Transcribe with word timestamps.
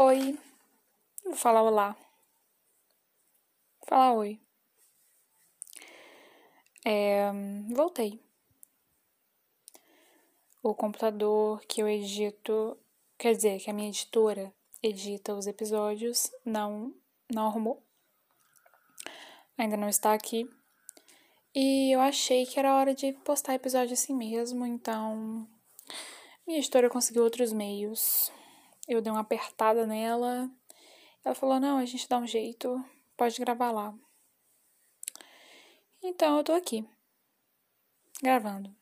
Oi. 0.00 0.38
Vou 1.24 1.34
falar 1.34 1.60
olá. 1.60 1.96
Falar 3.84 4.12
oi. 4.12 4.40
É, 6.84 7.32
voltei. 7.74 8.22
O 10.62 10.72
computador 10.72 11.60
que 11.62 11.82
eu 11.82 11.88
edito, 11.88 12.78
quer 13.18 13.34
dizer, 13.34 13.58
que 13.58 13.70
a 13.70 13.72
minha 13.72 13.88
editora 13.88 14.54
edita 14.80 15.34
os 15.34 15.48
episódios, 15.48 16.30
não, 16.44 16.94
não 17.28 17.48
arrumou. 17.48 17.82
Ainda 19.56 19.76
não 19.76 19.88
está 19.88 20.14
aqui. 20.14 20.48
E 21.52 21.92
eu 21.92 22.00
achei 22.00 22.46
que 22.46 22.56
era 22.56 22.76
hora 22.76 22.94
de 22.94 23.14
postar 23.24 23.54
episódio 23.54 23.94
assim 23.94 24.14
mesmo, 24.14 24.64
então 24.64 25.44
minha 26.46 26.60
editora 26.60 26.88
conseguiu 26.88 27.24
outros 27.24 27.52
meios. 27.52 28.30
Eu 28.88 29.02
dei 29.02 29.12
uma 29.12 29.20
apertada 29.20 29.86
nela. 29.86 30.50
Ela 31.24 31.34
falou: 31.34 31.60
Não, 31.60 31.78
a 31.78 31.84
gente 31.84 32.08
dá 32.08 32.18
um 32.18 32.26
jeito, 32.26 32.82
pode 33.16 33.38
gravar 33.38 33.70
lá. 33.70 33.94
Então 36.02 36.38
eu 36.38 36.44
tô 36.44 36.52
aqui, 36.52 36.84
gravando. 38.22 38.74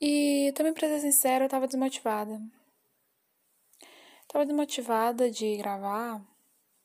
E 0.00 0.52
também, 0.54 0.72
pra 0.72 0.88
ser 0.88 1.00
sincera, 1.00 1.44
eu 1.44 1.48
tava 1.48 1.66
desmotivada. 1.66 2.40
Tava 4.26 4.44
desmotivada 4.44 5.30
de 5.30 5.56
gravar 5.56 6.22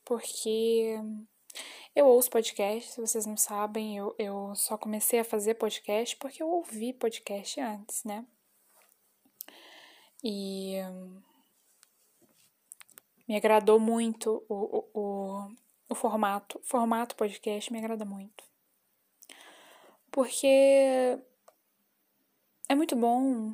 porque 0.06 0.96
eu 1.96 2.08
ouço 2.08 2.30
podcast, 2.30 2.92
se 2.92 3.02
vocês 3.02 3.26
não 3.26 3.38
sabem, 3.38 3.98
eu, 3.98 4.16
eu 4.18 4.56
só 4.56 4.78
comecei 4.78 5.20
a 5.20 5.24
fazer 5.24 5.56
podcast 5.56 6.16
porque 6.18 6.42
eu 6.42 6.50
ouvi 6.50 6.94
podcast 6.94 7.60
antes, 7.60 8.04
né? 8.04 8.26
E 10.24 10.76
me 13.28 13.36
agradou 13.36 13.80
muito 13.80 14.44
o, 14.48 14.56
o, 14.56 14.90
o, 14.94 15.56
o 15.90 15.96
formato. 15.96 16.60
O 16.60 16.64
formato 16.64 17.16
podcast 17.16 17.72
me 17.72 17.80
agrada 17.80 18.06
muito. 18.06 18.44
Porque 20.12 21.18
é 22.70 22.76
muito 22.76 22.96
bom 22.96 23.54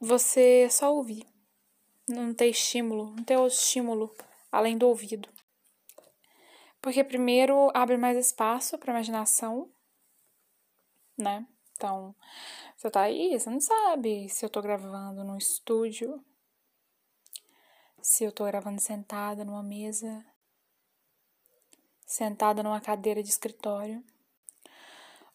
você 0.00 0.68
só 0.70 0.94
ouvir. 0.94 1.26
Não 2.08 2.32
ter 2.32 2.46
estímulo, 2.46 3.14
não 3.14 3.22
ter 3.22 3.36
o 3.36 3.46
estímulo 3.46 4.14
além 4.50 4.78
do 4.78 4.88
ouvido. 4.88 5.28
Porque 6.80 7.04
primeiro 7.04 7.70
abre 7.74 7.96
mais 7.96 8.16
espaço 8.16 8.78
para 8.78 8.92
imaginação, 8.92 9.70
né? 11.16 11.46
Então, 11.78 12.12
você 12.76 12.90
tá 12.90 13.02
aí, 13.02 13.38
você 13.38 13.48
não 13.48 13.60
sabe 13.60 14.28
se 14.28 14.44
eu 14.44 14.50
tô 14.50 14.60
gravando 14.60 15.22
num 15.22 15.38
estúdio, 15.38 16.20
se 18.02 18.24
eu 18.24 18.32
tô 18.32 18.44
gravando 18.46 18.80
sentada 18.80 19.44
numa 19.44 19.62
mesa, 19.62 20.26
sentada 22.04 22.64
numa 22.64 22.80
cadeira 22.80 23.22
de 23.22 23.28
escritório, 23.30 24.04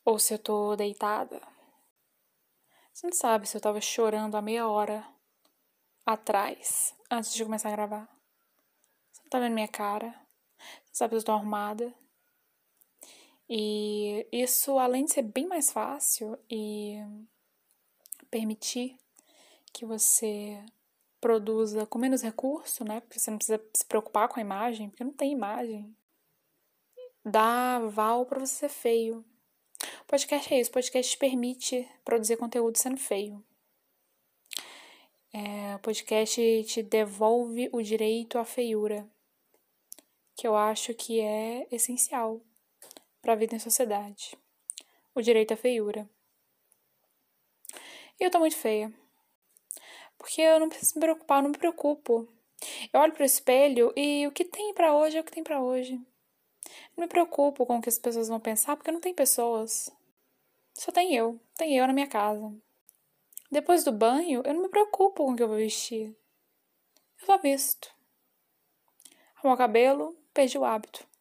ou 0.03 0.19
se 0.19 0.33
eu 0.33 0.38
tô 0.38 0.75
deitada. 0.75 1.41
Você 2.91 3.07
não 3.07 3.13
sabe 3.13 3.47
se 3.47 3.55
eu 3.55 3.61
tava 3.61 3.80
chorando 3.80 4.35
há 4.35 4.41
meia 4.41 4.67
hora 4.67 5.07
atrás, 6.05 6.94
antes 7.09 7.33
de 7.33 7.45
começar 7.45 7.69
a 7.69 7.72
gravar. 7.72 8.09
Você 9.13 9.22
não 9.22 9.30
tá 9.30 9.39
vendo 9.39 9.53
minha 9.53 9.69
cara. 9.69 10.09
Você 10.57 10.89
não 10.89 10.94
sabe 10.94 11.16
se 11.16 11.22
eu 11.22 11.23
tô 11.23 11.31
arrumada. 11.31 12.03
E 13.49 14.25
isso, 14.31 14.80
além 14.80 15.05
de 15.05 15.13
ser 15.13 15.23
bem 15.23 15.47
mais 15.47 15.72
fácil 15.72 16.38
e 16.49 16.97
permitir 18.31 18.97
que 19.72 19.85
você 19.85 20.63
produza 21.19 21.85
com 21.85 22.00
menos 22.00 22.22
recurso, 22.22 22.83
né? 22.83 23.02
Porque 23.02 23.19
você 23.19 23.31
não 23.31 23.38
precisa 23.38 23.61
se 23.75 23.85
preocupar 23.85 24.27
com 24.27 24.39
a 24.39 24.41
imagem, 24.41 24.89
porque 24.89 25.03
não 25.03 25.13
tem 25.13 25.31
imagem. 25.31 25.95
Dá 27.23 27.79
val 27.79 28.25
para 28.25 28.40
você 28.40 28.56
ser 28.56 28.69
feio. 28.69 29.25
Podcast 30.07 30.53
é 30.53 30.59
isso, 30.59 30.72
podcast 30.72 31.18
permite 31.18 31.89
produzir 32.03 32.38
conteúdo 32.38 32.78
sendo 32.78 32.97
feio. 32.97 33.44
É, 35.34 35.78
podcast 35.79 36.63
te 36.66 36.84
devolve 36.84 37.69
o 37.72 37.81
direito 37.81 38.38
à 38.38 38.45
feiura, 38.45 39.07
que 40.35 40.47
eu 40.47 40.56
acho 40.56 40.94
que 40.94 41.19
é 41.19 41.68
essencial 41.72 42.41
para 43.23 43.34
a 43.34 43.35
vida 43.38 43.56
em 43.56 43.59
sociedade. 43.59 44.38
O 45.16 45.22
direito 45.22 45.53
à 45.53 45.57
feiura. 45.57 46.07
E 48.19 48.23
eu 48.23 48.29
tô 48.29 48.38
muito 48.38 48.56
feia. 48.56 48.94
Porque 50.17 50.41
eu 50.41 50.59
não 50.59 50.69
preciso 50.69 50.95
me 50.95 51.01
preocupar, 51.01 51.39
eu 51.39 51.44
não 51.44 51.50
me 51.51 51.57
preocupo. 51.57 52.28
Eu 52.91 53.00
olho 53.00 53.13
pro 53.13 53.23
espelho 53.23 53.94
e 53.95 54.28
o 54.28 54.31
que 54.31 54.45
tem 54.45 54.73
para 54.73 54.94
hoje 54.94 55.17
é 55.17 55.22
o 55.22 55.23
que 55.23 55.31
tem 55.31 55.44
para 55.44 55.62
hoje. 55.62 55.95
Não 56.95 57.03
me 57.03 57.07
preocupo 57.07 57.66
com 57.66 57.78
o 57.78 57.81
que 57.81 57.89
as 57.89 57.97
pessoas 57.97 58.28
vão 58.28 58.39
pensar, 58.39 58.75
porque 58.75 58.91
não 58.91 59.00
tem 59.00 59.13
pessoas. 59.13 59.89
Só 60.73 60.91
tem 60.91 61.16
eu. 61.16 61.39
Tem 61.56 61.78
eu 61.78 61.88
na 61.88 61.94
minha 61.94 62.07
casa. 62.07 62.53
Depois 63.50 63.83
do 63.83 63.91
banho, 63.91 64.41
eu 64.45 64.53
não 64.53 64.63
me 64.63 64.69
preocupo 64.69 65.25
com 65.25 65.31
o 65.31 65.35
que 65.35 65.44
eu 65.44 65.47
vou 65.47 65.57
vestir. 65.57 66.16
Eu 67.22 67.25
só 67.25 67.38
visto. 67.38 67.94
Arrumar 69.38 69.56
o 69.56 69.57
cabelo, 69.57 70.17
perdi 70.33 70.57
o 70.57 70.66
hábito. 70.66 71.12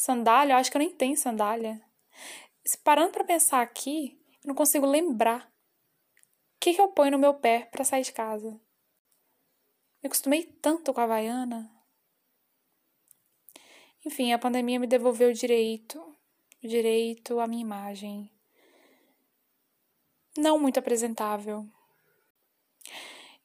Sandália, 0.00 0.54
eu 0.54 0.56
acho 0.56 0.70
que 0.70 0.78
eu 0.78 0.80
nem 0.80 0.96
tenho 0.96 1.14
sandália. 1.14 1.78
Se 2.64 2.78
parando 2.78 3.12
para 3.12 3.22
pensar 3.22 3.60
aqui, 3.60 4.18
eu 4.42 4.48
não 4.48 4.54
consigo 4.54 4.86
lembrar 4.86 5.52
que, 6.58 6.72
que 6.72 6.80
eu 6.80 6.88
ponho 6.88 7.10
no 7.10 7.18
meu 7.18 7.34
pé 7.34 7.68
para 7.70 7.84
sair 7.84 8.02
de 8.02 8.10
casa? 8.10 8.58
Me 10.02 10.06
acostumei 10.06 10.44
tanto 10.44 10.94
com 10.94 11.00
a 11.02 11.04
Havaiana. 11.04 11.70
Enfim, 14.02 14.32
a 14.32 14.38
pandemia 14.38 14.80
me 14.80 14.86
devolveu 14.86 15.28
o 15.28 15.34
direito, 15.34 16.00
o 16.64 16.66
direito 16.66 17.38
à 17.38 17.46
minha 17.46 17.60
imagem. 17.60 18.32
Não 20.34 20.58
muito 20.58 20.78
apresentável. 20.78 21.68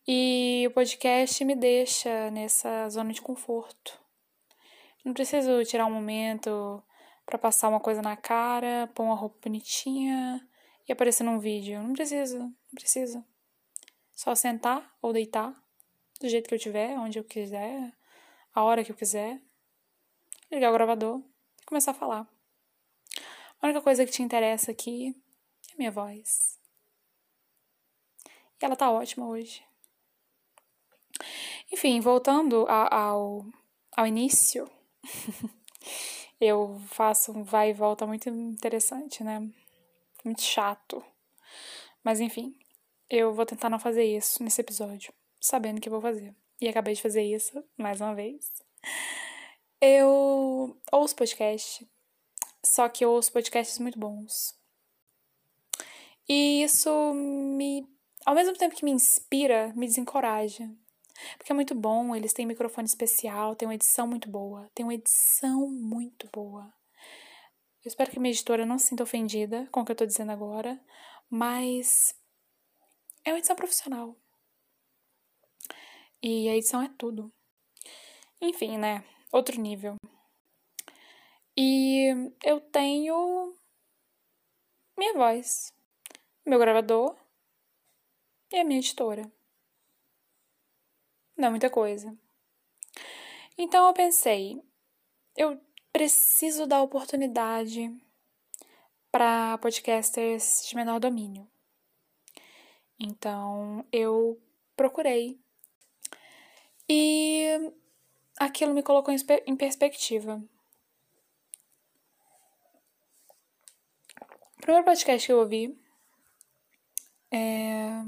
E 0.07 0.63
o 0.69 0.71
podcast 0.71 1.43
me 1.43 1.53
deixa 1.53 2.31
nessa 2.31 2.87
zona 2.87 3.11
de 3.11 3.21
conforto. 3.21 4.04
Não 5.05 5.13
preciso 5.13 5.63
tirar 5.63 5.85
um 5.85 5.93
momento 5.93 6.83
para 7.27 7.37
passar 7.37 7.69
uma 7.69 7.79
coisa 7.79 8.01
na 8.01 8.17
cara, 8.17 8.89
pôr 8.95 9.03
uma 9.03 9.15
roupa 9.15 9.37
bonitinha 9.43 10.45
e 10.87 10.91
aparecer 10.91 11.23
num 11.23 11.37
vídeo. 11.37 11.81
Não 11.81 11.93
preciso. 11.93 12.39
Não 12.39 12.73
precisa. 12.73 13.23
Só 14.11 14.33
sentar 14.33 14.97
ou 14.99 15.13
deitar, 15.13 15.53
do 16.19 16.27
jeito 16.27 16.49
que 16.49 16.55
eu 16.55 16.59
tiver, 16.59 16.97
onde 16.97 17.19
eu 17.19 17.23
quiser, 17.23 17.93
a 18.53 18.63
hora 18.63 18.83
que 18.83 18.91
eu 18.91 18.95
quiser, 18.95 19.39
ligar 20.51 20.71
o 20.71 20.73
gravador 20.73 21.21
e 21.61 21.65
começar 21.65 21.91
a 21.91 21.93
falar. 21.93 22.27
A 23.61 23.67
única 23.67 23.81
coisa 23.81 24.05
que 24.05 24.11
te 24.11 24.23
interessa 24.23 24.71
aqui 24.71 25.15
é 25.71 25.77
minha 25.77 25.91
voz. 25.91 26.59
E 28.59 28.65
ela 28.65 28.75
tá 28.75 28.89
ótima 28.89 29.27
hoje. 29.27 29.63
Enfim, 31.71 31.99
voltando 31.99 32.65
ao, 32.67 33.45
ao 33.91 34.07
início, 34.07 34.67
eu 36.39 36.79
faço 36.87 37.31
um 37.31 37.43
vai 37.43 37.69
e 37.69 37.73
volta 37.73 38.05
muito 38.05 38.29
interessante, 38.29 39.23
né? 39.23 39.39
Muito 40.23 40.41
chato. 40.41 41.03
Mas 42.03 42.19
enfim, 42.19 42.57
eu 43.09 43.33
vou 43.33 43.45
tentar 43.45 43.69
não 43.69 43.79
fazer 43.79 44.03
isso 44.03 44.43
nesse 44.43 44.61
episódio, 44.61 45.13
sabendo 45.39 45.81
que 45.81 45.89
vou 45.89 46.01
fazer. 46.01 46.35
E 46.59 46.67
acabei 46.67 46.93
de 46.93 47.01
fazer 47.01 47.23
isso 47.23 47.63
mais 47.77 48.01
uma 48.01 48.15
vez. 48.15 48.49
Eu 49.81 50.77
ouço 50.91 51.15
podcast, 51.15 51.87
só 52.63 52.87
que 52.89 53.03
eu 53.03 53.11
ouço 53.11 53.31
podcasts 53.31 53.77
muito 53.79 53.99
bons. 53.99 54.57
E 56.27 56.63
isso 56.63 57.13
me. 57.13 57.87
Ao 58.25 58.33
mesmo 58.33 58.55
tempo 58.55 58.75
que 58.75 58.85
me 58.85 58.91
inspira, 58.91 59.71
me 59.75 59.85
desencoraja. 59.85 60.67
Porque 61.37 61.51
é 61.51 61.55
muito 61.55 61.73
bom, 61.73 62.15
eles 62.15 62.33
têm 62.33 62.45
microfone 62.45 62.87
especial, 62.87 63.55
tem 63.55 63.67
uma 63.67 63.75
edição 63.75 64.07
muito 64.07 64.29
boa. 64.29 64.69
Tem 64.73 64.85
uma 64.85 64.93
edição 64.93 65.67
muito 65.69 66.29
boa. 66.31 66.73
Eu 67.83 67.89
espero 67.89 68.11
que 68.11 68.19
minha 68.19 68.31
editora 68.31 68.65
não 68.65 68.77
se 68.77 68.87
sinta 68.87 69.03
ofendida 69.03 69.67
com 69.71 69.81
o 69.81 69.85
que 69.85 69.91
eu 69.91 69.95
tô 69.95 70.05
dizendo 70.05 70.31
agora, 70.31 70.79
mas 71.29 71.87
é 73.23 73.31
uma 73.31 73.37
edição 73.37 73.55
profissional. 73.55 74.15
E 76.21 76.49
a 76.49 76.55
edição 76.55 76.81
é 76.81 76.89
tudo. 76.97 77.31
Enfim, 78.41 78.77
né? 78.77 79.03
Outro 79.31 79.59
nível. 79.61 79.95
E 81.57 82.31
eu 82.43 82.59
tenho 82.59 83.55
minha 84.97 85.13
voz, 85.13 85.71
meu 86.45 86.59
gravador 86.59 87.15
e 88.51 88.57
a 88.57 88.63
minha 88.63 88.79
editora. 88.79 89.31
Não 91.37 91.47
é 91.47 91.51
muita 91.51 91.69
coisa. 91.69 92.15
Então 93.57 93.87
eu 93.87 93.93
pensei, 93.93 94.61
eu 95.35 95.59
preciso 95.91 96.65
dar 96.65 96.81
oportunidade 96.81 97.89
para 99.11 99.57
podcasters 99.59 100.67
de 100.67 100.75
menor 100.75 100.99
domínio. 100.99 101.47
Então, 102.99 103.85
eu 103.91 104.37
procurei. 104.75 105.39
E 106.87 107.71
aquilo 108.37 108.73
me 108.73 108.83
colocou 108.83 109.13
em 109.13 109.55
perspectiva. 109.55 110.43
O 114.57 114.61
primeiro 114.61 114.85
podcast 114.85 115.25
que 115.25 115.31
eu 115.31 115.39
ouvi 115.39 115.77
é. 117.31 118.03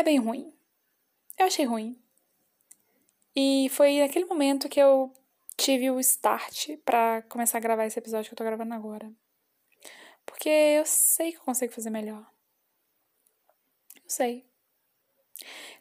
É 0.00 0.02
bem 0.02 0.18
ruim. 0.18 0.50
Eu 1.38 1.44
achei 1.44 1.66
ruim. 1.66 2.02
E 3.36 3.68
foi 3.68 3.98
naquele 3.98 4.24
momento 4.24 4.66
que 4.66 4.80
eu 4.80 5.12
tive 5.58 5.90
o 5.90 6.00
start 6.00 6.70
para 6.86 7.20
começar 7.28 7.58
a 7.58 7.60
gravar 7.60 7.84
esse 7.84 7.98
episódio 7.98 8.30
que 8.30 8.32
eu 8.32 8.38
tô 8.38 8.42
gravando 8.42 8.72
agora. 8.72 9.12
Porque 10.24 10.48
eu 10.48 10.86
sei 10.86 11.32
que 11.32 11.36
eu 11.36 11.42
consigo 11.42 11.74
fazer 11.74 11.90
melhor. 11.90 12.26
Eu 13.94 14.08
sei. 14.08 14.46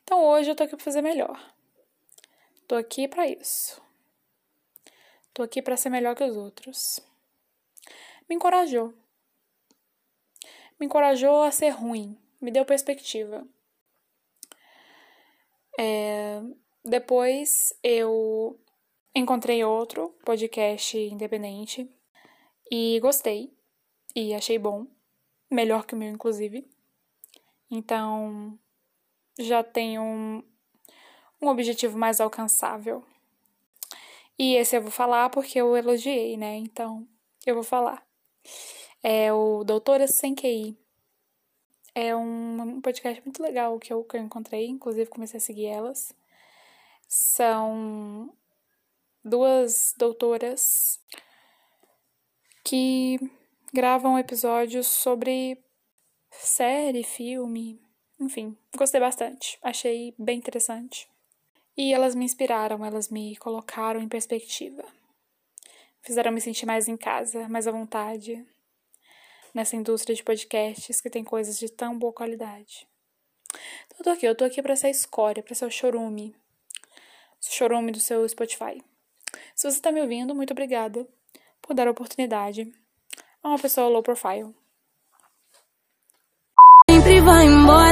Então 0.04 0.21
hoje 0.25 0.51
eu 0.51 0.56
tô 0.56 0.63
aqui 0.63 0.75
pra 0.75 0.83
fazer 0.83 1.01
melhor. 1.01 1.56
Tô 2.68 2.75
aqui 2.75 3.07
para 3.07 3.25
isso. 3.25 3.81
Tô 5.33 5.44
aqui 5.44 5.62
para 5.62 5.77
ser 5.77 5.92
melhor 5.92 6.13
que 6.13 6.25
os 6.25 6.36
outros. 6.36 7.00
Me 8.27 8.36
encorajou. 8.36 8.94
Me 10.77 10.88
encorajou 10.88 11.42
a 11.42 11.51
ser 11.51 11.69
ruim. 11.69 12.19
Me 12.42 12.51
deu 12.51 12.66
perspectiva. 12.66 13.48
É, 15.81 16.42
depois 16.84 17.74
eu 17.81 18.60
encontrei 19.16 19.64
outro 19.64 20.10
podcast 20.26 20.98
independente 20.98 21.90
e 22.70 23.00
gostei 23.00 23.54
e 24.14 24.34
achei 24.34 24.60
bom, 24.60 24.86
melhor 25.50 25.86
que 25.86 25.94
o 25.94 25.98
meu, 25.98 26.10
inclusive. 26.10 26.70
Então 27.72 28.60
já 29.40 29.64
tenho 29.64 30.02
um, 30.02 30.44
um 31.42 31.48
objetivo 31.48 31.98
mais 31.98 32.20
alcançável. 32.20 33.02
E 34.38 34.56
esse 34.56 34.76
eu 34.76 34.81
vou 34.81 34.92
falar 34.92 35.30
porque 35.30 35.62
eu 35.62 35.78
elogiei, 35.78 36.36
né? 36.36 36.58
Então 36.58 37.08
eu 37.46 37.56
vou 37.56 37.64
falar. 37.64 38.06
É 39.02 39.31
o 39.31 39.64
Doutoras 39.64 40.18
Sem 40.18 40.36
QI. 40.36 40.78
É 41.94 42.16
um 42.16 42.80
podcast 42.82 43.22
muito 43.26 43.42
legal 43.42 43.78
que 43.80 43.92
eu, 43.92 44.04
que 44.04 44.18
eu 44.18 44.22
encontrei, 44.22 44.68
inclusive 44.68 45.10
comecei 45.10 45.38
a 45.38 45.42
seguir 45.42 45.68
elas. 45.68 46.14
São 47.08 48.32
duas 49.24 49.94
doutoras 49.98 51.00
que 52.64 53.20
gravam 53.74 54.20
episódios 54.20 54.88
sobre 54.88 55.58
série, 56.32 57.04
filme, 57.04 57.82
enfim, 58.20 58.56
gostei 58.78 59.00
bastante, 59.00 59.58
achei 59.62 60.14
bem 60.18 60.38
interessante. 60.38 61.10
E 61.76 61.94
elas 61.94 62.14
me 62.14 62.26
inspiraram, 62.26 62.86
elas 62.86 63.10
me 63.10 63.36
colocaram 63.38 64.02
em 64.02 64.08
perspectiva. 64.08 64.84
Fizeram 66.02 66.32
me 66.32 66.42
sentir 66.42 66.66
mais 66.66 66.88
em 66.88 66.98
casa, 66.98 67.48
mais 67.48 67.68
à 67.68 67.72
vontade 67.72 68.46
nessa 69.54 69.75
indústria 69.75 70.16
de 70.16 70.24
podcasts 70.24 71.01
que 71.01 71.10
tem 71.10 71.24
coisas 71.24 71.57
de 71.57 71.69
tão 71.69 71.98
boa 71.98 72.13
qualidade. 72.13 72.88
Então 73.88 73.98
eu 74.00 74.04
tô 74.04 74.10
aqui, 74.12 74.25
eu 74.25 74.36
tô 74.36 74.46
aqui 74.46 74.62
para 74.62 74.75
ser 74.75 74.90
escória, 74.90 75.42
para 75.42 75.56
ser 75.56 75.66
o 75.66 75.72
chorume, 75.72 76.36
chorume 77.42 77.92
do 77.92 78.00
seu 78.00 78.28
Spotify. 78.28 78.84
Se 79.56 79.69
você 79.69 79.78
está 79.78 79.92
me 79.92 80.01
ouvindo, 80.01 80.36
muito 80.36 80.51
obrigada 80.51 81.07
por 81.62 81.74
dar 81.74 81.88
a 81.88 81.92
oportunidade 81.92 82.72
a 83.44 83.50
uma 83.50 83.60
pessoa 83.60 83.88
low 83.88 84.04
profile. 84.04 84.54
Sempre 86.90 87.22
vai 87.22 87.45
embora, 87.45 87.89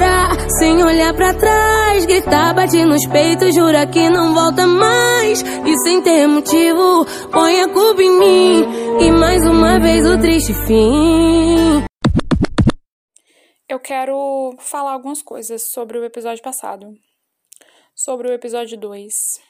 sem 0.50 0.84
olhar 0.84 1.14
para 1.14 1.34
trás. 1.34 2.06
Gritar, 2.06 2.54
bate 2.54 2.84
nos 2.86 3.06
peitos, 3.08 3.56
jura 3.56 3.86
que 3.88 4.10
não 4.10 4.34
volta 4.34 4.66
mais. 4.68 5.42
E 5.42 5.78
sem 5.84 6.02
ter 6.02 6.28
motivo, 6.28 7.06
põe 7.32 7.62
a 7.62 7.68
culpa 7.68 8.02
em 8.02 8.20
mim. 8.20 8.64
E 9.02 9.12
mais 9.12 9.46
uma 9.46 9.80
vez 9.80 10.06
o 10.06 10.20
triste 10.20 10.54
fim. 10.66 11.86
Eu 13.70 13.80
quero 13.80 14.56
falar 14.60 14.94
algumas 14.94 15.22
coisas 15.22 15.62
sobre 15.64 15.98
o 15.98 16.06
episódio 16.06 16.42
passado 16.44 16.94
sobre 17.98 18.30
o 18.30 18.34
episódio 18.34 18.78
2. 18.78 19.42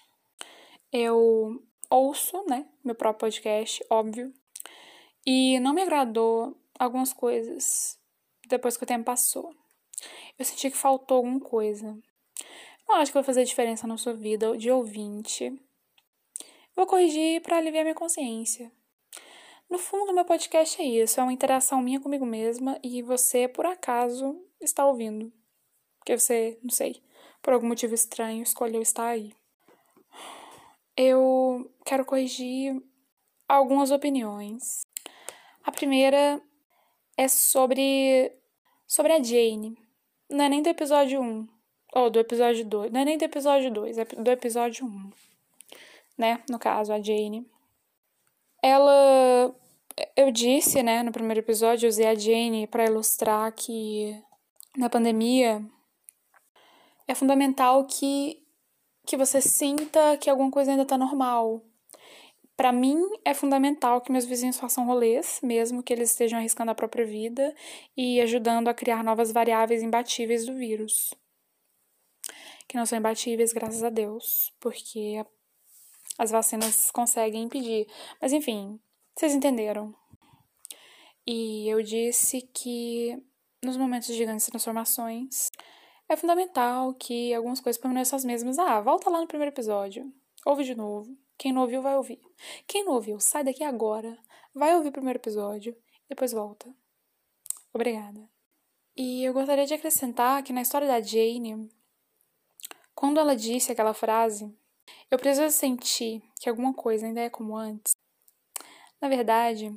Eu 0.94 1.62
ouço, 1.90 2.46
né, 2.48 2.66
meu 2.82 2.96
próprio 2.96 3.20
podcast, 3.20 3.86
óbvio, 3.90 4.34
e 5.26 5.60
não 5.60 5.74
me 5.74 5.82
agradou 5.82 6.58
algumas 6.80 7.12
coisas 7.12 8.00
depois 8.48 8.78
que 8.78 8.86
o 8.86 8.88
tempo 8.88 9.04
passou. 9.04 9.54
Eu 10.38 10.46
senti 10.46 10.70
que 10.70 10.78
faltou 10.78 11.18
alguma 11.18 11.40
coisa. 11.40 11.98
Não 12.88 12.96
acho 12.96 13.12
que 13.12 13.18
vai 13.18 13.24
fazer 13.24 13.44
diferença 13.44 13.86
na 13.88 13.98
sua 13.98 14.14
vida 14.14 14.58
de 14.58 14.72
ouvinte. 14.72 15.52
Vou 16.76 16.86
corrigir 16.86 17.42
para 17.42 17.58
aliviar 17.58 17.84
minha 17.84 17.96
consciência. 17.96 18.72
No 19.70 19.78
fundo, 19.78 20.14
meu 20.14 20.24
podcast 20.24 20.82
é 20.82 20.86
isso, 20.86 21.20
é 21.20 21.24
uma 21.24 21.34
interação 21.34 21.82
minha 21.82 22.00
comigo 22.00 22.26
mesma 22.26 22.80
e 22.82 23.02
você, 23.02 23.48
por 23.48 23.66
acaso, 23.66 24.42
está 24.62 24.86
ouvindo. 24.86 25.34
Porque 26.00 26.18
você, 26.18 26.58
não 26.64 26.70
sei, 26.70 27.04
por 27.42 27.52
algum 27.52 27.68
motivo 27.68 27.94
estranho, 27.94 28.44
escolheu 28.44 28.82
estar 28.82 29.08
aí. 29.08 29.36
Eu 30.96 31.70
quero 31.86 32.06
corrigir 32.06 32.82
algumas 33.48 33.92
opiniões. 33.92 34.82
A 35.64 35.72
primeira 35.72 36.42
é 37.18 37.28
sobre 37.28 38.32
sobre 38.88 39.12
a 39.12 39.22
Jane. 39.22 39.78
Não 40.30 40.46
é 40.46 40.50
nem 40.50 40.62
do 40.62 40.70
episódio 40.70 41.22
1, 41.22 41.48
ou 41.94 42.10
do 42.10 42.20
episódio 42.20 42.66
2. 42.66 42.92
Não 42.92 43.02
é 43.02 43.06
nem 43.06 43.18
do 43.18 43.24
episódio 43.24 43.72
2, 43.72 43.98
é 43.98 44.06
do 44.06 44.32
episódio 44.32 44.86
1. 44.86 45.12
Né? 46.18 46.44
No 46.50 46.60
caso, 46.60 46.92
a 46.92 47.02
Jane. 47.02 47.50
Ela 48.62 49.56
eu 50.16 50.32
disse, 50.32 50.84
né, 50.84 51.02
no 51.02 51.12
primeiro 51.12 51.40
episódio, 51.40 51.90
usei 51.90 52.06
a 52.06 52.16
Jane 52.16 52.68
para 52.68 52.86
ilustrar 52.86 53.52
que 53.52 54.22
na 54.78 54.90
pandemia 54.90 55.66
é 57.08 57.16
fundamental 57.16 57.86
que, 57.86 58.44
que 59.06 59.18
você 59.18 59.42
sinta 59.42 60.18
que 60.18 60.30
alguma 60.30 60.52
coisa 60.52 60.72
ainda 60.72 60.84
está 60.84 60.98
normal. 60.98 61.64
Para 62.58 62.72
mim, 62.72 63.00
é 63.24 63.36
fundamental 63.36 64.02
que 64.02 64.12
meus 64.12 64.26
vizinhos 64.26 64.58
façam 64.58 64.88
rolês, 64.88 65.40
mesmo 65.44 65.84
que 65.84 65.94
eles 65.94 66.10
estejam 66.10 66.40
arriscando 66.40 66.72
a 66.72 66.76
própria 66.76 67.06
vida 67.06 67.56
e 67.96 68.20
ajudando 68.20 68.68
a 68.68 68.74
criar 68.74 69.04
novas 69.04 69.32
variáveis 69.32 69.84
imbatíveis 69.84 70.44
do 70.48 70.56
vírus. 70.56 71.14
Que 72.68 72.76
não 72.76 72.86
são 72.86 72.98
imbatíveis, 72.98 73.54
graças 73.54 73.84
a 73.84 73.92
Deus, 73.92 74.52
porque 74.60 75.24
as 76.18 76.32
vacinas 76.32 76.90
conseguem 76.90 77.44
impedir. 77.44 77.86
Mas 78.20 78.34
enfim, 78.34 78.80
vocês 79.16 79.36
entenderam. 79.36 79.94
E 81.28 81.72
eu 81.72 81.84
disse 81.84 82.42
que 82.42 83.22
nos 83.64 83.78
momentos 83.78 84.08
de 84.08 84.26
grandes 84.26 84.48
transformações, 84.48 85.50
é 86.10 86.16
fundamental 86.16 86.94
que 86.96 87.34
algumas 87.36 87.60
coisas 87.60 87.80
permaneçam 87.80 88.18
as 88.18 88.26
mesmas. 88.26 88.58
Ah, 88.58 88.82
volta 88.82 89.12
lá 89.12 89.22
no 89.22 89.28
primeiro 89.28 89.54
episódio. 89.54 90.12
Ouve 90.44 90.64
de 90.64 90.74
novo. 90.74 91.16
Quem 91.38 91.54
não 91.54 91.62
ouviu, 91.62 91.82
vai 91.82 91.96
ouvir. 91.96 92.20
Quem 92.66 92.84
não 92.84 92.94
ouviu, 92.94 93.20
sai 93.20 93.44
daqui 93.44 93.64
agora. 93.64 94.18
Vai 94.54 94.76
ouvir 94.76 94.90
o 94.90 94.92
primeiro 94.92 95.20
episódio. 95.20 95.76
Depois 96.10 96.32
volta. 96.32 96.74
Obrigada. 97.74 98.28
E 98.96 99.24
eu 99.24 99.34
gostaria 99.34 99.66
de 99.66 99.74
acrescentar 99.74 100.42
que 100.42 100.52
na 100.52 100.62
história 100.62 100.88
da 100.88 101.00
Jane, 101.00 101.70
quando 102.96 103.20
ela 103.20 103.36
disse 103.36 103.72
aquela 103.72 103.94
frase, 103.94 104.52
eu 105.12 105.20
preciso 105.20 105.56
sentir 105.56 106.24
que 106.40 106.50
alguma 106.50 106.74
coisa 106.74 107.06
ainda 107.06 107.22
é 107.22 107.30
como 107.30 107.56
antes. 107.56 107.96
Na 109.00 109.08
verdade, 109.08 109.72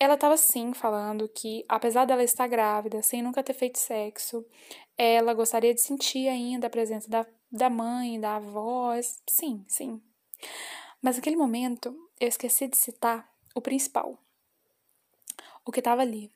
ela 0.00 0.14
estava 0.14 0.36
sim 0.36 0.74
falando 0.74 1.28
que, 1.28 1.64
apesar 1.68 2.04
dela 2.04 2.24
estar 2.24 2.48
grávida, 2.48 3.02
sem 3.02 3.22
nunca 3.22 3.42
ter 3.42 3.54
feito 3.54 3.78
sexo, 3.78 4.44
ela 4.96 5.34
gostaria 5.34 5.72
de 5.72 5.80
sentir 5.80 6.28
ainda 6.28 6.66
a 6.66 6.70
presença 6.70 7.08
da, 7.08 7.24
da 7.50 7.70
mãe, 7.70 8.18
da 8.18 8.36
avó. 8.36 8.92
Sim, 9.28 9.64
sim. 9.68 10.02
Mas 11.00 11.16
naquele 11.16 11.36
momento, 11.36 11.94
eu 12.20 12.28
esqueci 12.28 12.66
de 12.66 12.76
citar 12.76 13.30
o 13.54 13.60
principal. 13.60 14.18
O 15.64 15.70
que 15.70 15.80
estava 15.80 16.02
ali. 16.02 16.32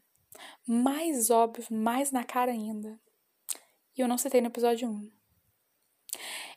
Mais 0.66 1.30
óbvio, 1.30 1.66
mais 1.70 2.10
na 2.10 2.24
cara 2.24 2.52
ainda. 2.52 2.98
E 3.96 4.00
eu 4.00 4.08
não 4.08 4.18
citei 4.18 4.40
no 4.40 4.46
episódio 4.46 4.88
1. 4.88 5.10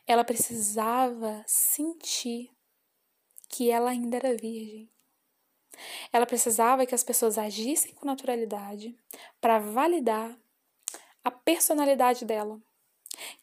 Ela 0.06 0.24
precisava 0.24 1.42
sentir 1.46 2.50
que 3.48 3.70
ela 3.70 3.90
ainda 3.90 4.16
era 4.16 4.36
virgem. 4.36 4.88
Ela 6.12 6.26
precisava 6.26 6.86
que 6.86 6.94
as 6.94 7.04
pessoas 7.04 7.36
agissem 7.36 7.94
com 7.94 8.06
naturalidade 8.06 8.96
para 9.40 9.58
validar 9.58 10.38
a 11.22 11.30
personalidade 11.30 12.24
dela, 12.24 12.60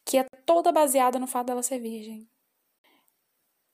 que 0.04 0.16
é 0.16 0.24
toda 0.46 0.72
baseada 0.72 1.18
no 1.18 1.26
fato 1.26 1.48
dela 1.48 1.62
ser 1.62 1.78
virgem. 1.78 2.28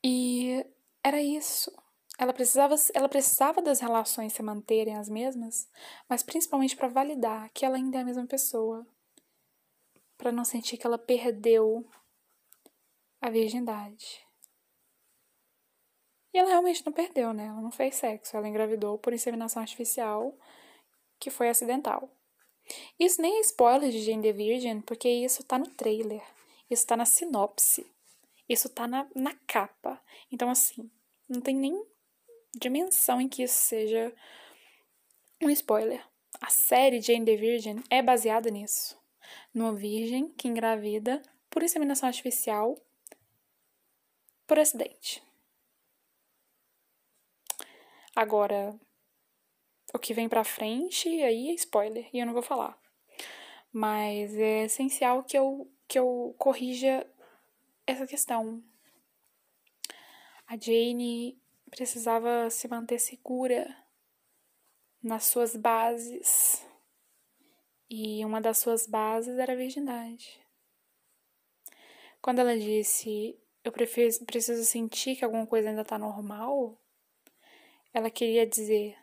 E 0.03 0.67
era 1.03 1.21
isso. 1.21 1.73
Ela 2.19 2.35
precisava, 2.35 2.75
ela 2.93 3.09
precisava 3.09 3.63
das 3.63 3.81
relações 3.81 4.33
se 4.33 4.43
manterem 4.43 4.97
as 4.97 5.09
mesmas, 5.09 5.69
mas 6.09 6.23
principalmente 6.23 6.77
para 6.77 6.89
validar 6.89 7.51
que 7.51 7.65
ela 7.65 7.77
ainda 7.77 7.99
é 7.99 8.01
a 8.03 8.05
mesma 8.05 8.27
pessoa, 8.27 8.87
para 10.19 10.31
não 10.31 10.45
sentir 10.45 10.77
que 10.77 10.87
ela 10.87 10.99
perdeu 10.99 11.89
a 13.23 13.31
virgindade. 13.31 14.27
E 16.33 16.39
ela 16.39 16.51
realmente 16.51 16.85
não 16.85 16.93
perdeu, 16.93 17.33
né? 17.33 17.47
Ela 17.47 17.61
não 17.61 17.73
fez 17.73 17.97
sexo, 17.97 18.37
ela 18.37 18.49
engravidou 18.49 18.99
por 18.99 19.13
inseminação 19.13 19.63
artificial, 19.63 20.37
que 21.19 21.31
foi 21.31 21.49
acidental. 21.49 22.09
Isso 22.99 23.21
nem 23.21 23.39
é 23.39 23.41
spoiler 23.41 23.91
de 23.91 24.21
the 24.21 24.33
Virgin, 24.33 24.81
porque 24.83 25.09
isso 25.09 25.43
tá 25.43 25.59
no 25.59 25.69
trailer, 25.71 26.23
isso 26.69 26.87
tá 26.87 26.97
na 26.97 27.05
sinopse, 27.05 27.91
isso 28.51 28.69
tá 28.69 28.87
na, 28.89 29.09
na 29.15 29.33
capa. 29.47 30.03
Então, 30.31 30.51
assim, 30.51 30.91
não 31.29 31.41
tem 31.41 31.55
nem 31.55 31.87
dimensão 32.59 33.21
em 33.21 33.29
que 33.29 33.45
isso 33.45 33.55
seja 33.55 34.13
um 35.41 35.49
spoiler. 35.51 36.05
A 36.41 36.51
série 36.51 37.01
Jane 37.01 37.25
the 37.25 37.37
Virgin 37.37 37.83
é 37.89 38.03
baseada 38.03 38.51
nisso. 38.51 38.99
Numa 39.55 39.73
virgem 39.73 40.29
que 40.33 40.49
engravida 40.49 41.23
por 41.49 41.63
inseminação 41.63 42.09
artificial 42.09 42.77
por 44.47 44.59
acidente. 44.59 45.23
Agora, 48.17 48.77
o 49.95 49.99
que 49.99 50.13
vem 50.13 50.29
pra 50.29 50.43
frente, 50.43 51.09
aí 51.23 51.51
é 51.51 51.55
spoiler, 51.55 52.09
e 52.13 52.19
eu 52.19 52.27
não 52.27 52.33
vou 52.33 52.43
falar. 52.43 52.77
Mas 53.73 54.35
é 54.37 54.65
essencial 54.65 55.23
que 55.23 55.39
eu, 55.39 55.71
que 55.87 55.99
eu 55.99 56.35
corrija 56.37 57.07
essa 57.91 58.07
questão. 58.07 58.63
A 60.47 60.57
Jane 60.57 61.41
precisava 61.71 62.51
se 62.51 62.67
manter 62.67 62.99
segura 62.99 63.77
nas 65.03 65.25
suas 65.25 65.55
bases. 65.57 66.67
E 67.89 68.25
uma 68.25 68.41
das 68.41 68.59
suas 68.59 68.87
bases 68.87 69.39
era 69.39 69.53
a 69.53 69.57
virgindade. 69.57 70.41
Quando 72.21 72.41
ela 72.41 72.57
disse, 72.59 73.39
eu 73.65 73.73
preciso 73.73 74.65
sentir 74.65 75.17
que 75.17 75.25
alguma 75.25 75.47
coisa 75.47 75.71
ainda 75.71 75.83
está 75.83 75.99
normal, 75.99 76.79
ela 77.93 78.11
queria 78.11 78.47
dizer, 78.47 78.97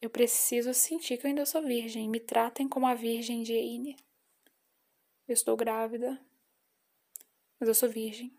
eu 0.00 0.08
preciso 0.08 0.72
sentir 0.72 1.18
que 1.18 1.26
eu 1.26 1.28
ainda 1.28 1.44
sou 1.44 1.62
virgem. 1.62 2.08
Me 2.08 2.18
tratem 2.18 2.68
como 2.68 2.86
a 2.86 2.94
virgem 2.94 3.44
Jane. 3.44 3.96
Eu 5.28 5.34
estou 5.34 5.56
grávida, 5.56 6.18
mas 7.60 7.68
eu 7.68 7.74
sou 7.74 7.90
virgem. 7.90 8.32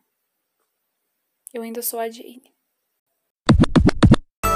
Eu 1.54 1.62
ainda 1.62 1.82
sou 1.84 2.00
a 2.00 2.10
Jane. 2.10 2.52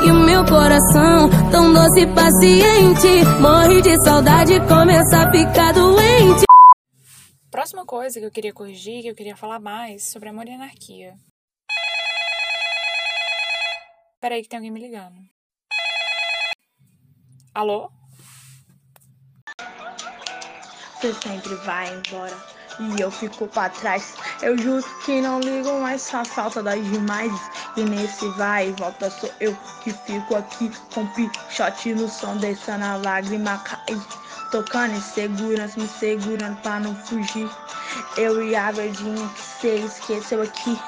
E 0.03 0.11
o 0.11 0.25
meu 0.25 0.43
coração, 0.45 1.29
tão 1.51 1.71
doce 1.71 2.01
e 2.01 2.07
paciente, 2.07 3.23
morre 3.39 3.81
de 3.81 4.03
saudade 4.03 4.53
e 4.53 4.59
começa 4.67 5.19
a 5.19 5.31
ficar 5.31 5.71
doente. 5.71 6.45
Próxima 7.51 7.85
coisa 7.85 8.19
que 8.19 8.25
eu 8.25 8.31
queria 8.31 8.53
corrigir, 8.53 9.03
que 9.03 9.07
eu 9.07 9.15
queria 9.15 9.37
falar 9.37 9.59
mais 9.59 10.11
sobre 10.11 10.29
amor 10.29 10.47
e 10.47 10.53
anarquia. 10.53 11.13
Peraí 14.19 14.41
que 14.41 14.49
tem 14.49 14.57
alguém 14.57 14.71
me 14.71 14.81
ligando. 14.81 15.19
Alô? 17.53 17.91
Você 20.99 21.13
sempre 21.13 21.55
vai 21.55 21.87
embora 21.93 22.54
e 22.79 23.01
eu 23.01 23.11
fico 23.11 23.47
pra 23.47 23.69
trás. 23.69 24.15
Eu 24.41 24.57
juro 24.57 24.83
que 25.03 25.21
não 25.21 25.39
ligo 25.39 25.79
mais, 25.79 26.13
a 26.13 26.25
falta 26.25 26.61
das 26.61 26.83
demais. 26.85 27.33
E 27.77 27.83
nesse 27.83 28.27
vai 28.29 28.69
e 28.69 28.71
volta 28.73 29.09
sou 29.09 29.29
eu 29.39 29.55
que 29.83 29.91
fico 29.91 30.35
aqui 30.35 30.71
com 30.93 31.05
pichote 31.07 31.93
no 31.93 32.07
som, 32.07 32.37
deixando 32.37 32.83
a 32.83 32.95
lágrima 32.97 33.57
cair. 33.59 34.01
Tocando 34.51 34.93
em 34.93 35.01
segurança, 35.01 35.79
me 35.79 35.87
segurando 35.87 36.55
pra 36.61 36.79
não 36.79 36.95
fugir. 36.95 37.49
Eu 38.17 38.43
e 38.43 38.55
a 38.55 38.71
verdinha 38.71 39.27
que 39.29 39.41
cê 39.41 39.75
esqueceu 39.75 40.41
aqui. 40.41 40.79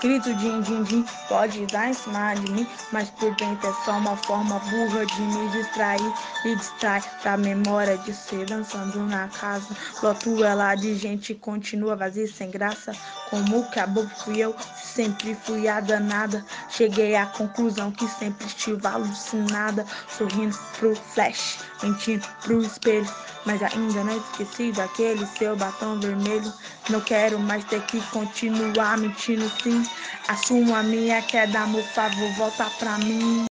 Grito 0.00 0.32
din 0.34 0.62
din 0.62 0.84
din, 0.84 1.04
pode 1.28 1.66
dar 1.66 1.88
em 1.88 1.92
cima 1.92 2.32
de 2.34 2.52
mim, 2.52 2.68
mas 2.92 3.10
por 3.10 3.34
dentro 3.34 3.68
é 3.68 3.72
só 3.84 3.92
uma 3.98 4.16
forma 4.16 4.60
burra 4.70 5.04
de 5.04 5.22
me 5.22 5.48
distrair 5.48 6.12
e 6.44 6.54
distrai 6.54 7.02
da 7.24 7.36
memória 7.36 7.98
de 7.98 8.14
ser 8.14 8.46
dançando 8.46 9.00
na 9.06 9.26
casa. 9.26 9.66
Loto 10.00 10.44
ela 10.44 10.76
de 10.76 10.94
gente 10.94 11.34
continua 11.34 11.96
vazia 11.96 12.28
sem 12.28 12.48
graça. 12.48 12.92
Como 13.28 13.68
caboclo 13.70 14.08
fui 14.18 14.38
eu, 14.38 14.54
sempre 14.76 15.34
fui 15.34 15.66
a 15.66 15.80
danada. 15.80 16.44
Cheguei 16.70 17.16
à 17.16 17.26
conclusão 17.26 17.90
que 17.90 18.06
sempre 18.06 18.46
estive 18.46 18.86
alucinada, 18.86 19.84
sorrindo 20.16 20.56
pro 20.78 20.94
flash, 20.94 21.58
mentindo 21.82 22.24
pro 22.44 22.62
espelho. 22.62 23.08
Mas 23.44 23.62
ainda 23.62 24.04
não 24.04 24.16
esqueci 24.16 24.72
daquele 24.72 25.26
seu 25.26 25.56
batom 25.56 25.98
vermelho. 26.00 26.52
Não 26.90 27.00
quero 27.00 27.38
mais 27.38 27.64
ter 27.64 27.82
que 27.82 28.00
continuar 28.10 28.98
mentindo 28.98 29.50
sim. 29.62 29.82
Assumo 30.28 30.74
a 30.74 30.82
minha 30.82 31.22
queda, 31.22 31.66
por 31.66 31.82
favor, 31.82 32.30
volta 32.36 32.66
pra 32.78 32.98
mim. 32.98 33.48